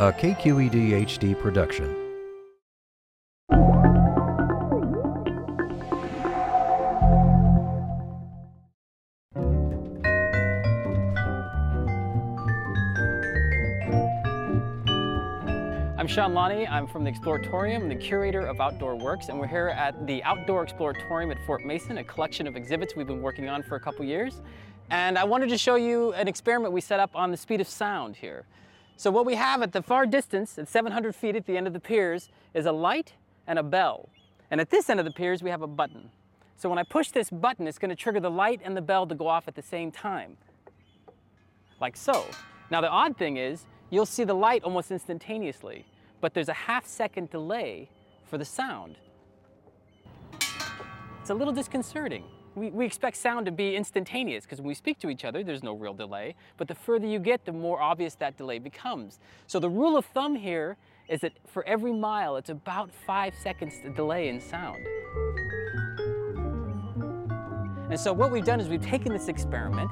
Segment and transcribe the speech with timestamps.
[0.00, 1.84] a KQED HD production.
[15.98, 16.66] I'm Shawn Lani.
[16.66, 20.64] I'm from the Exploratorium, the curator of Outdoor Works, and we're here at the Outdoor
[20.64, 24.06] Exploratorium at Fort Mason, a collection of exhibits we've been working on for a couple
[24.06, 24.40] years.
[24.88, 27.68] And I wanted to show you an experiment we set up on the speed of
[27.68, 28.46] sound here.
[29.00, 31.72] So what we have at the far distance, at 700 feet at the end of
[31.72, 33.14] the piers, is a light
[33.46, 34.10] and a bell.
[34.50, 36.10] And at this end of the piers, we have a button.
[36.58, 39.06] So when I push this button, it's going to trigger the light and the bell
[39.06, 40.36] to go off at the same time,
[41.80, 42.26] like so.
[42.70, 45.86] Now the odd thing is, you'll see the light almost instantaneously,
[46.20, 47.88] but there's a half second delay
[48.26, 48.96] for the sound.
[51.22, 52.24] It's a little disconcerting.
[52.54, 55.62] We, we expect sound to be instantaneous because when we speak to each other, there's
[55.62, 59.20] no real delay, but the further you get, the more obvious that delay becomes.
[59.46, 60.76] So the rule of thumb here
[61.08, 64.78] is that for every mile, it's about five seconds delay in sound.
[67.90, 69.90] And so what we've done is we've taken this experiment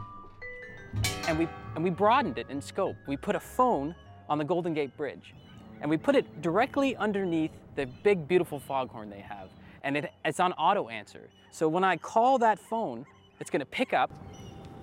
[1.26, 2.96] and we, and we broadened it in scope.
[3.06, 3.94] We put a phone
[4.28, 5.34] on the Golden Gate Bridge,
[5.80, 9.48] and we put it directly underneath the big, beautiful foghorn they have,
[9.82, 11.28] and it, it's on auto answer.
[11.50, 13.06] So when I call that phone,
[13.40, 14.10] it's going to pick up.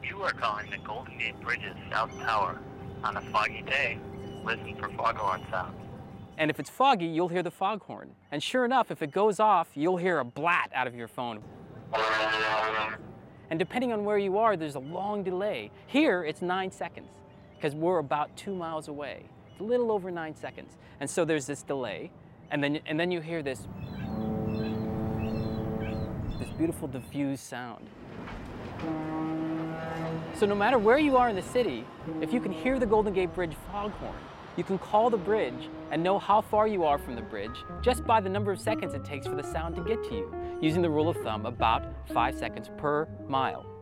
[0.04, 2.60] You are calling the Golden Gate Bridge's South Tower.
[3.04, 4.00] On a foggy day,
[4.44, 5.78] listen for foghorn sounds.
[6.38, 8.12] And if it's foggy, you'll hear the foghorn.
[8.32, 11.42] And sure enough, if it goes off, you'll hear a blat out of your phone.
[13.50, 15.72] And depending on where you are, there's a long delay.
[15.88, 17.10] Here, it's nine seconds
[17.56, 19.24] because we're about two miles away.
[19.52, 20.78] It's a little over nine seconds.
[21.00, 22.12] And so there's this delay,
[22.52, 23.68] and then, and then you hear this,
[26.40, 27.88] this beautiful diffused sound.
[30.34, 31.86] So no matter where you are in the city,
[32.22, 34.16] if you can hear the Golden Gate Bridge foghorn,
[34.58, 38.06] you can call the bridge and know how far you are from the bridge just
[38.06, 40.82] by the number of seconds it takes for the sound to get to you, using
[40.82, 43.75] the rule of thumb about five seconds per mile.